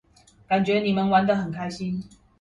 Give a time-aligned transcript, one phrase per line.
[0.47, 2.03] 感覺你們玩得很開心